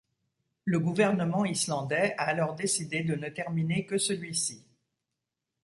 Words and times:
Le 0.65 0.79
gouvernement 0.79 1.45
islandais 1.45 2.15
a 2.17 2.23
alors 2.23 2.55
décidé 2.55 3.03
de 3.03 3.13
ne 3.13 3.29
terminer 3.29 3.85
que 3.85 3.99
celui-ci. 3.99 4.65